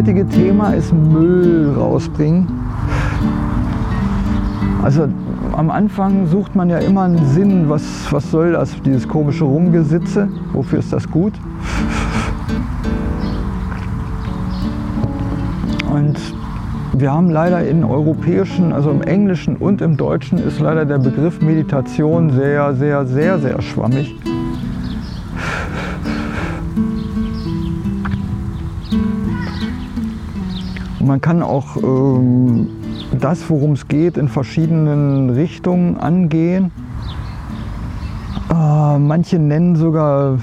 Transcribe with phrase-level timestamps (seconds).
[0.00, 2.48] heutige Thema ist Müll rausbringen.
[4.82, 5.06] Also
[5.52, 10.30] am Anfang sucht man ja immer einen Sinn, was, was soll das, dieses komische Rumgesitze,
[10.54, 11.34] wofür ist das gut?
[15.92, 16.18] Und
[16.94, 21.42] wir haben leider in europäischen, also im Englischen und im Deutschen ist leider der Begriff
[21.42, 24.16] Meditation sehr, sehr, sehr, sehr schwammig.
[31.10, 32.68] Man kann auch ähm,
[33.18, 36.70] das, worum es geht, in verschiedenen Richtungen angehen.
[38.48, 40.38] Äh, manche nennen sogar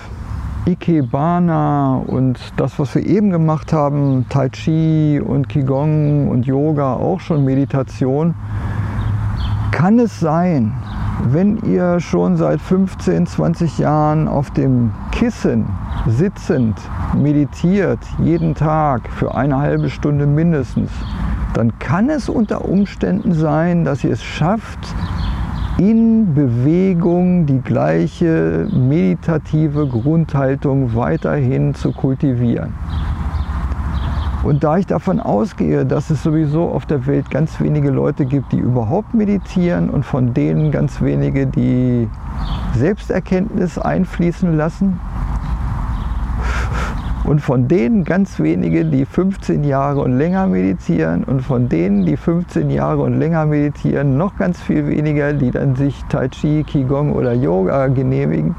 [0.66, 7.22] Ikebana und das, was wir eben gemacht haben, Tai Chi und Qigong und Yoga, auch
[7.22, 8.36] schon Meditation.
[9.72, 10.74] Kann es sein,
[11.32, 15.66] wenn ihr schon seit 15, 20 Jahren auf dem Kissen
[16.06, 16.80] sitzend
[17.16, 20.92] meditiert, jeden Tag für eine halbe Stunde mindestens,
[21.56, 24.78] dann kann es unter Umständen sein, dass ihr es schafft,
[25.80, 32.76] in Bewegung die gleiche meditative Grundhaltung weiterhin zu kultivieren.
[34.44, 38.52] Und da ich davon ausgehe, dass es sowieso auf der Welt ganz wenige Leute gibt,
[38.52, 42.08] die überhaupt meditieren und von denen ganz wenige, die
[42.76, 45.00] Selbsterkenntnis einfließen lassen,
[47.28, 52.16] und von denen ganz wenige, die 15 Jahre und länger meditieren und von denen, die
[52.16, 57.12] 15 Jahre und länger meditieren, noch ganz viel weniger, die dann sich Tai Chi, Qigong
[57.12, 58.56] oder Yoga genehmigen.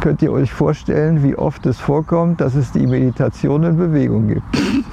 [0.00, 4.42] Könnt ihr euch vorstellen, wie oft es vorkommt, dass es die Meditation in Bewegung gibt.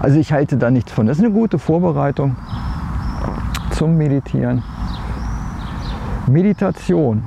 [0.00, 1.06] Also ich halte da nichts von.
[1.08, 2.36] Das ist eine gute Vorbereitung
[3.72, 4.62] zum Meditieren.
[6.28, 7.24] Meditation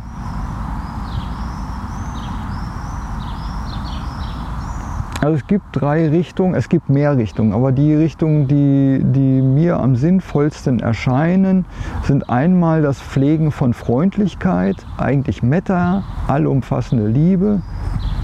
[5.22, 9.80] Also es gibt drei Richtungen, es gibt mehr Richtungen, aber die Richtungen, die, die mir
[9.80, 11.66] am sinnvollsten erscheinen,
[12.02, 17.62] sind einmal das Pflegen von Freundlichkeit, eigentlich Metta, allumfassende Liebe.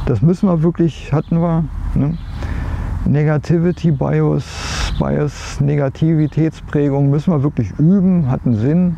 [0.08, 1.66] Das müssen wir wirklich, hatten wir.
[1.94, 2.18] Ne?
[3.06, 8.98] Negativity Bias, Bias, Negativitätsprägung müssen wir wirklich üben, hat einen Sinn.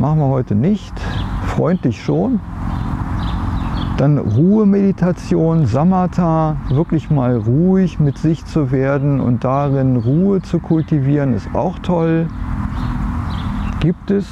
[0.00, 0.94] Machen wir heute nicht.
[1.48, 2.40] Freundlich schon,
[3.96, 11.34] dann Ruhemeditation, Samatha, wirklich mal ruhig mit sich zu werden und darin Ruhe zu kultivieren,
[11.34, 12.26] ist auch toll.
[13.80, 14.26] Gibt es.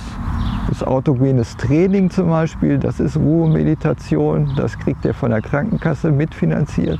[0.68, 6.98] Das autogenes Training zum Beispiel, das ist Ruhemeditation, das kriegt ihr von der Krankenkasse mitfinanziert.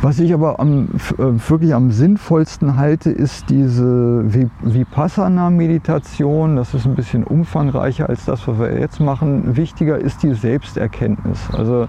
[0.00, 4.24] Was ich aber am, äh, wirklich am sinnvollsten halte, ist diese
[4.62, 6.54] Vipassana-Meditation.
[6.54, 9.56] Das ist ein bisschen umfangreicher als das, was wir jetzt machen.
[9.56, 11.40] Wichtiger ist die Selbsterkenntnis.
[11.52, 11.88] Also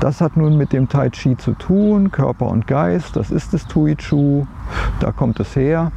[0.00, 3.16] das hat nun mit dem Tai Chi zu tun, Körper und Geist.
[3.16, 4.46] Das ist das Tui Chu.
[5.00, 5.92] Da kommt es her.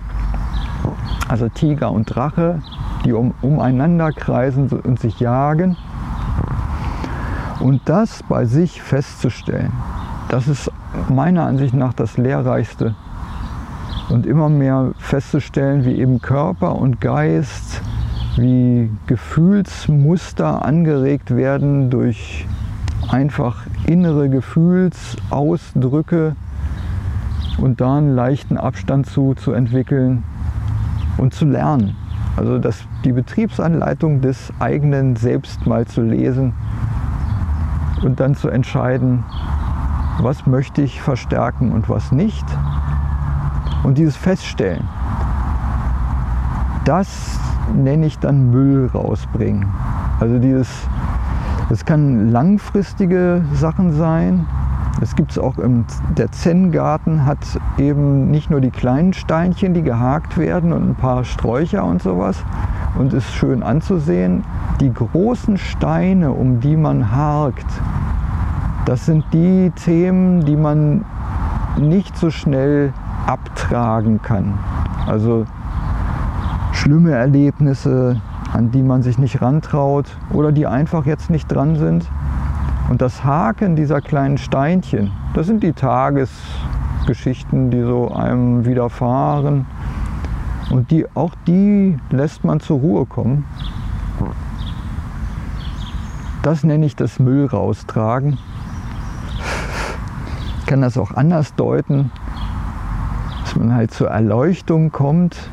[1.27, 2.61] Also Tiger und Drache,
[3.03, 5.75] die um, umeinander kreisen und sich jagen.
[7.59, 9.73] Und das bei sich festzustellen,
[10.29, 10.71] das ist
[11.09, 12.93] meiner Ansicht nach das Lehrreichste.
[14.09, 17.81] Und immer mehr festzustellen, wie eben Körper und Geist,
[18.37, 22.47] wie Gefühlsmuster angeregt werden durch
[23.09, 26.37] einfach innere Gefühlsausdrücke
[27.57, 30.23] und da einen leichten Abstand zu, zu entwickeln
[31.17, 31.97] und zu lernen.
[32.35, 36.53] Also das, die Betriebsanleitung des eigenen Selbst mal zu lesen
[38.03, 39.23] und dann zu entscheiden,
[40.19, 42.45] was möchte ich verstärken und was nicht.
[43.83, 44.87] Und dieses Feststellen,
[46.85, 47.39] das
[47.75, 49.67] nenne ich dann Müll rausbringen.
[50.19, 50.69] Also dieses,
[51.69, 54.47] das kann langfristige Sachen sein.
[54.99, 55.85] Es gibt es auch im
[56.17, 57.37] der Zen-Garten hat
[57.77, 62.43] eben nicht nur die kleinen Steinchen, die gehakt werden und ein paar Sträucher und sowas
[62.97, 64.43] und ist schön anzusehen.
[64.79, 67.65] Die großen Steine, um die man hakt,
[68.87, 71.03] das sind die Themen, die man
[71.77, 72.93] nicht so schnell
[73.25, 74.57] abtragen kann.
[75.05, 75.45] Also
[76.71, 78.21] schlimme Erlebnisse,
[78.53, 82.09] an die man sich nicht rantraut oder die einfach jetzt nicht dran sind.
[82.89, 89.65] Und das Haken dieser kleinen Steinchen, das sind die Tagesgeschichten, die so einem widerfahren.
[90.69, 93.43] Und die, auch die lässt man zur Ruhe kommen.
[96.41, 98.37] Das nenne ich das Müll raustragen
[100.67, 102.11] kann das auch anders deuten,
[103.41, 105.49] dass man halt zur Erleuchtung kommt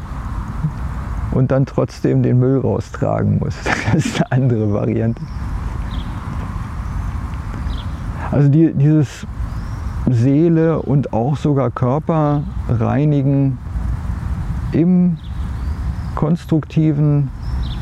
[1.30, 3.54] und dann trotzdem den Müll raustragen muss.
[3.94, 5.22] Das ist eine andere Variante.
[8.32, 9.24] Also die, dieses
[10.10, 13.58] Seele und auch sogar Körper reinigen
[14.72, 15.18] im
[16.16, 17.30] konstruktiven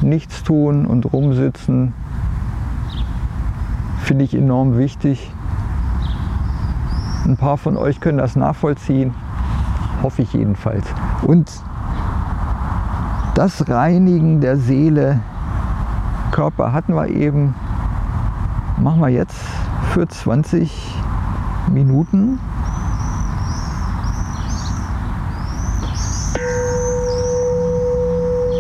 [0.03, 1.95] Nichtstun und Rumsitzen
[4.03, 5.33] finde ich enorm wichtig.
[7.25, 9.15] Ein paar von euch können das nachvollziehen,
[10.03, 10.85] hoffe ich jedenfalls.
[11.23, 11.49] Und
[13.37, 15.21] das Reinigen der Seele,
[16.33, 17.55] Körper hatten wir eben,
[18.79, 19.39] machen wir jetzt
[19.93, 20.97] für 20
[21.73, 22.41] Minuten.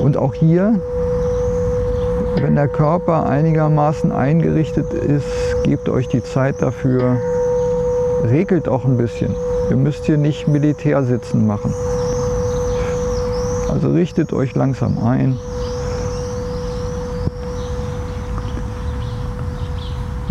[0.02, 0.80] Und auch hier,
[2.36, 5.26] wenn der Körper einigermaßen eingerichtet ist,
[5.64, 7.18] gebt euch die Zeit dafür,
[8.24, 9.34] regelt auch ein bisschen.
[9.70, 11.74] Ihr müsst hier nicht Militärsitzen machen.
[13.68, 15.38] Also richtet euch langsam ein.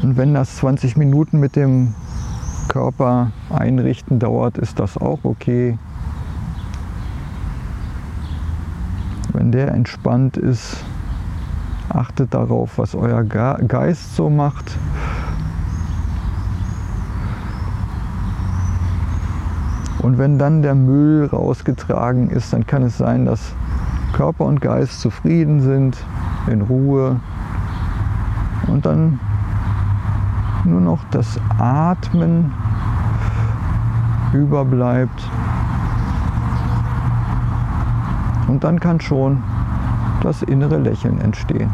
[0.03, 1.93] Und wenn das 20 Minuten mit dem
[2.67, 5.77] Körper einrichten dauert, ist das auch okay.
[9.33, 10.77] Wenn der entspannt ist,
[11.89, 14.77] achtet darauf, was euer Geist so macht.
[20.11, 23.55] Und wenn dann der Müll rausgetragen ist, dann kann es sein, dass
[24.11, 25.95] Körper und Geist zufrieden sind,
[26.47, 27.21] in Ruhe.
[28.67, 29.21] Und dann
[30.65, 32.51] nur noch das Atmen
[34.33, 35.23] überbleibt.
[38.49, 39.41] Und dann kann schon
[40.23, 41.71] das innere Lächeln entstehen.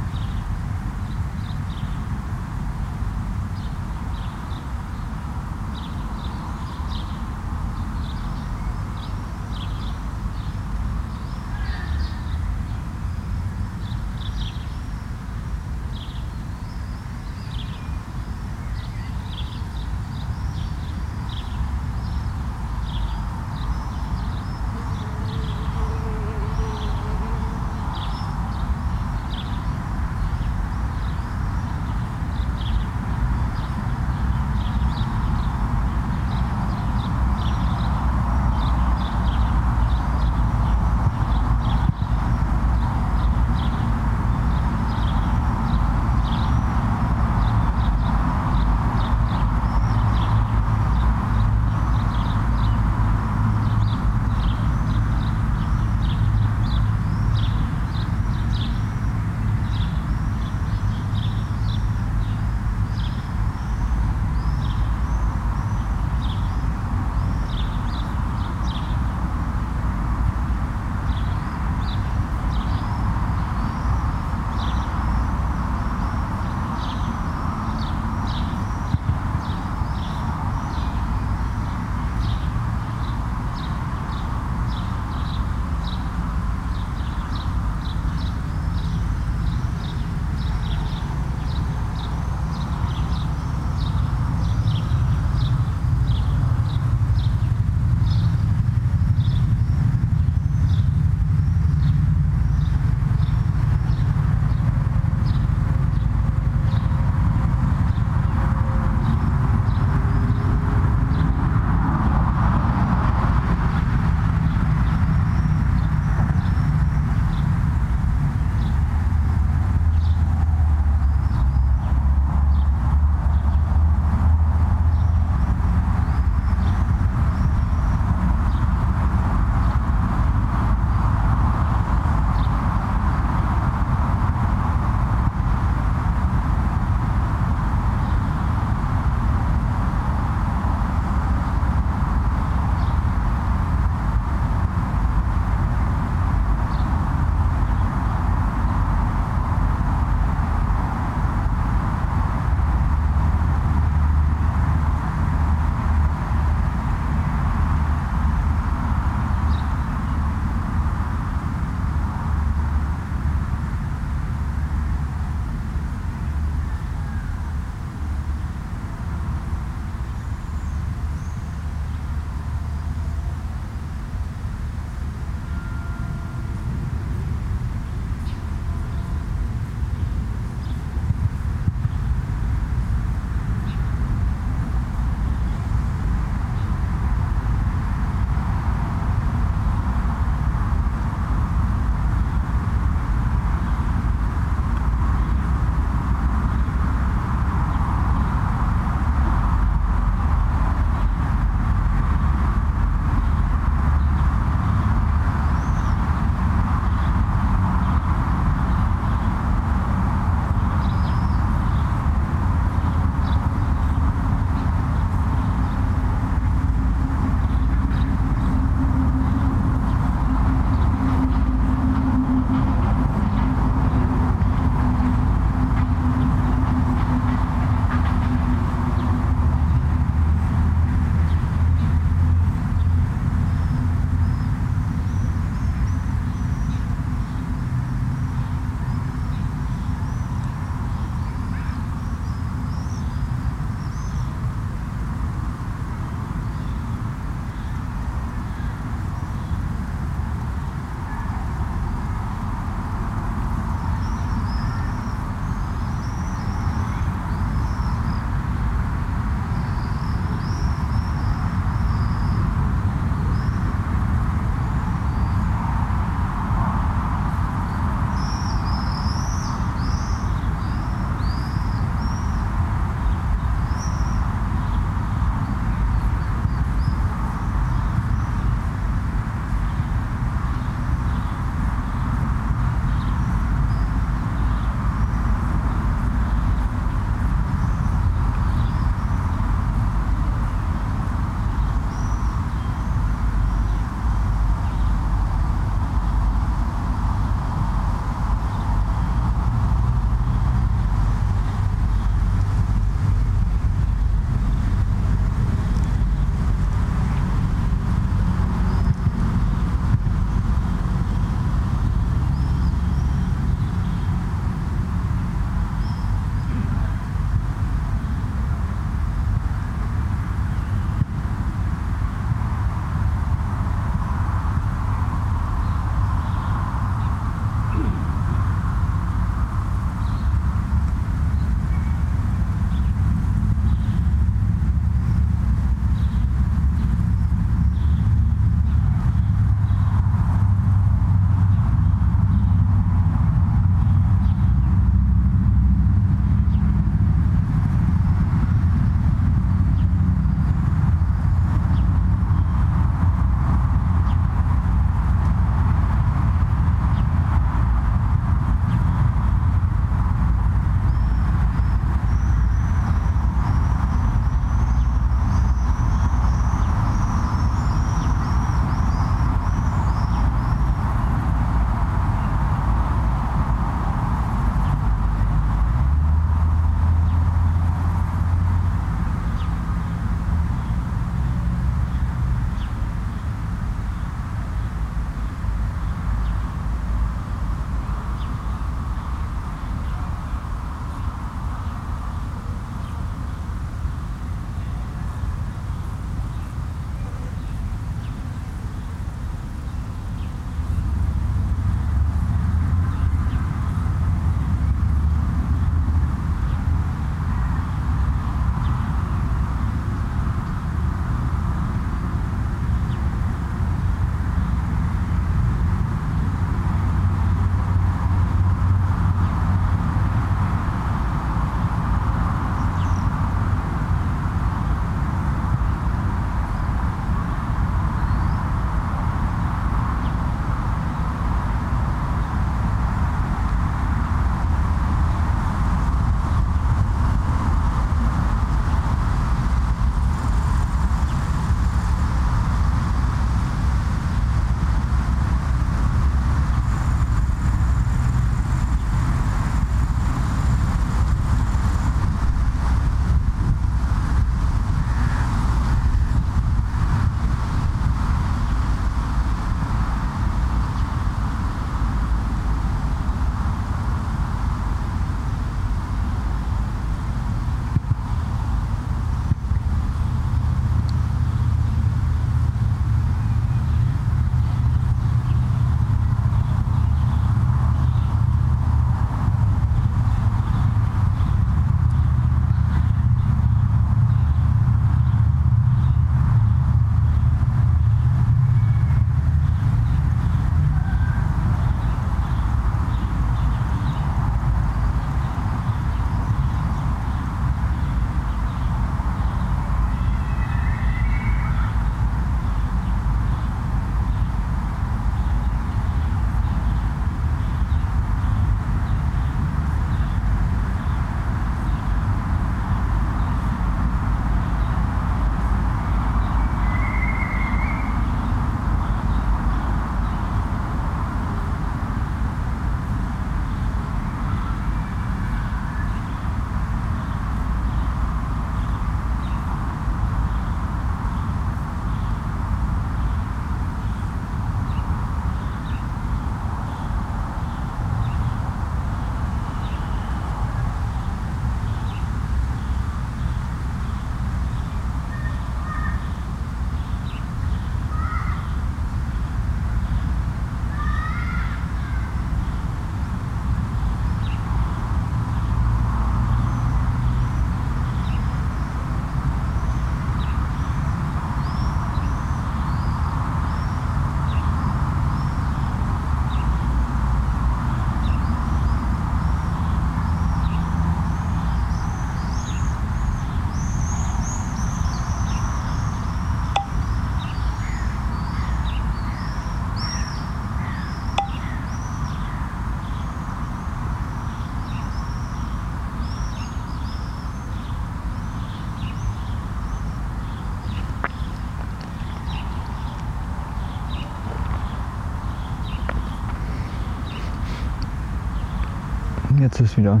[599.62, 600.00] Ist wieder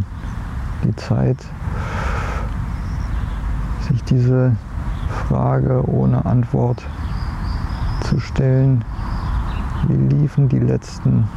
[0.84, 1.36] die Zeit,
[3.86, 4.56] sich diese
[5.28, 6.82] Frage ohne Antwort
[8.04, 8.82] zu stellen.
[9.86, 11.28] Wie liefen die letzten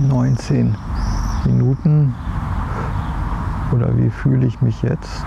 [0.00, 0.76] 19
[1.44, 2.14] Minuten
[3.72, 5.26] oder wie fühle ich mich jetzt?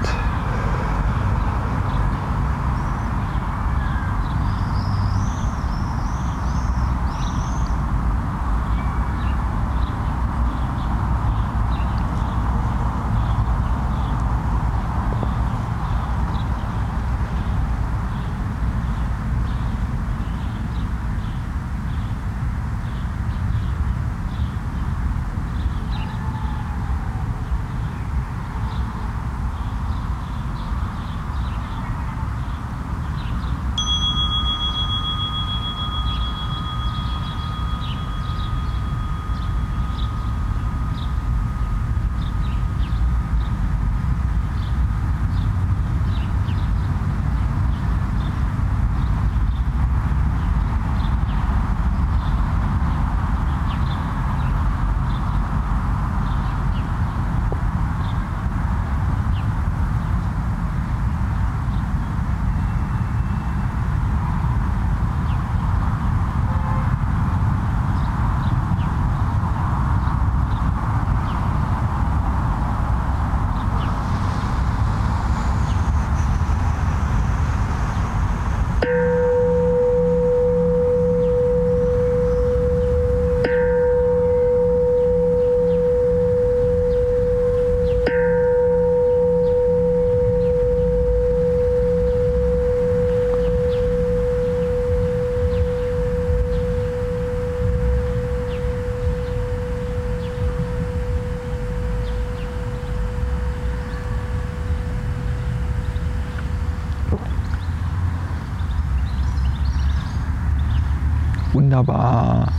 [111.56, 112.50] Wunderbar.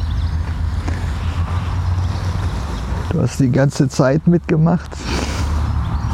[3.11, 4.91] Du hast die ganze Zeit mitgemacht.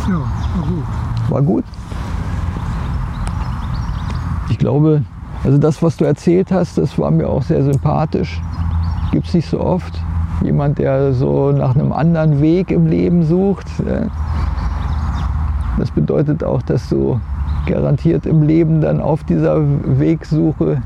[0.09, 0.85] Ja, war gut.
[1.29, 1.64] War gut.
[4.51, 5.03] Ich glaube,
[5.45, 8.40] also das, was du erzählt hast, das war mir auch sehr sympathisch.
[9.12, 10.03] Gibt es nicht so oft.
[10.42, 13.68] Jemand, der so nach einem anderen Weg im Leben sucht.
[15.79, 17.21] Das bedeutet auch, dass du
[17.66, 19.61] garantiert im Leben dann auf dieser
[20.01, 20.83] Wegsuche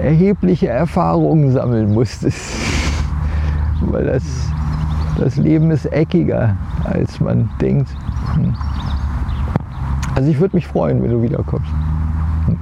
[0.00, 2.40] erhebliche Erfahrungen sammeln musstest.
[3.80, 4.22] Weil das,
[5.18, 7.88] das Leben ist eckiger, als man denkt.
[8.34, 8.54] Hm.
[10.14, 11.70] Also ich würde mich freuen, wenn du wiederkommst.
[12.46, 12.58] Hm.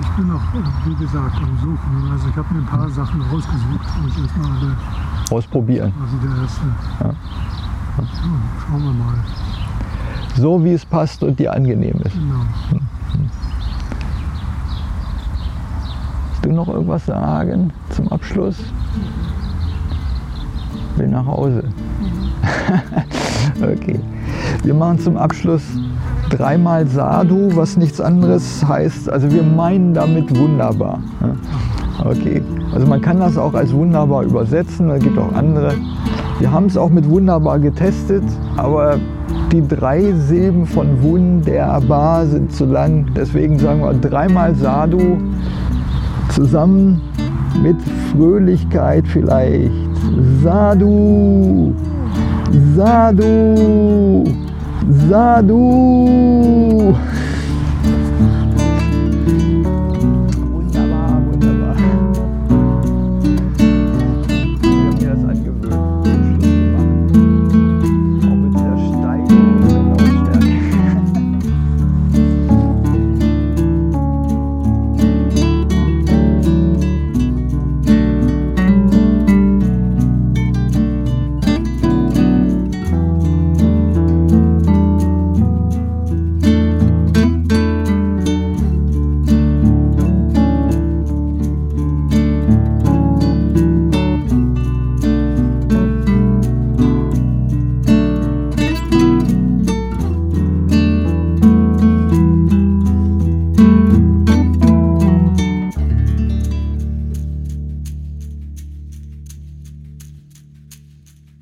[0.00, 0.42] Ich bin noch,
[0.86, 2.10] wie gesagt, am Suchen.
[2.12, 4.76] Also ich habe mir ein paar Sachen rausgesucht, wo ich erstmal
[5.30, 5.92] ausprobieren.
[5.96, 6.66] Quasi der erste.
[7.00, 7.14] Ja.
[7.98, 8.04] Ja,
[8.66, 9.14] schauen wir mal.
[10.36, 12.14] So wie es passt und dir angenehm ist.
[12.14, 12.80] Genau.
[16.50, 18.56] Du noch irgendwas sagen zum Abschluss?
[20.96, 21.64] Will nach Hause.
[23.62, 24.00] okay.
[24.64, 25.62] Wir machen zum Abschluss
[26.30, 29.10] dreimal Sadhu, was nichts anderes heißt.
[29.10, 31.00] Also wir meinen damit wunderbar.
[32.04, 32.42] Okay.
[32.74, 34.90] Also man kann das auch als wunderbar übersetzen.
[34.90, 35.74] Es gibt auch andere.
[36.40, 38.24] Wir haben es auch mit wunderbar getestet,
[38.56, 38.96] aber
[39.52, 43.06] die drei Silben von wunderbar sind zu lang.
[43.14, 45.18] Deswegen sagen wir dreimal Sadhu
[46.40, 47.02] zusammen
[47.62, 47.76] mit
[48.10, 49.70] Fröhlichkeit vielleicht.
[50.42, 51.74] Sadhu,
[52.74, 54.24] Sadhu,
[55.10, 56.94] Sadhu.